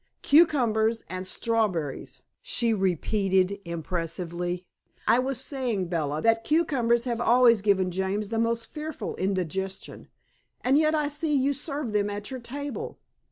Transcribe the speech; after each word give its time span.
"Cucumbers 0.23 1.05
and 1.11 1.27
strawberries," 1.27 2.21
she 2.41 2.73
repeated 2.73 3.59
impressively. 3.65 4.65
"I 5.07 5.19
was 5.19 5.39
saying, 5.39 5.89
Bella, 5.89 6.23
that 6.23 6.43
cucumbers 6.43 7.03
have 7.03 7.21
always 7.21 7.61
given 7.61 7.91
James 7.91 8.29
the 8.29 8.39
most 8.39 8.73
fearful 8.73 9.15
indigestion. 9.17 10.07
And 10.61 10.79
yet 10.79 10.95
I 10.95 11.07
see 11.07 11.35
you 11.35 11.53
serve 11.53 11.93
them 11.93 12.09
at 12.09 12.31
your 12.31 12.39
table. 12.39 12.97